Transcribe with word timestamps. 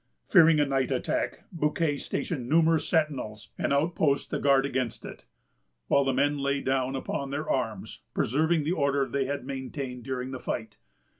Fearing 0.25 0.59
a 0.59 0.65
night 0.65 0.91
attack, 0.91 1.43
Bouquet 1.51 1.95
stationed 1.97 2.49
numerous 2.49 2.89
sentinels 2.89 3.51
and 3.59 3.71
outposts 3.71 4.25
to 4.29 4.39
guard 4.39 4.65
against 4.65 5.05
it; 5.05 5.25
while 5.89 6.03
the 6.03 6.11
men 6.11 6.39
lay 6.39 6.59
down 6.59 6.95
upon 6.95 7.29
their 7.29 7.47
arms, 7.47 8.01
preserving 8.15 8.63
the 8.63 8.71
order 8.71 9.07
they 9.07 9.25
had 9.25 9.45
maintained 9.45 10.01
during 10.03 10.31
the 10.31 10.39
fight. 10.39 10.77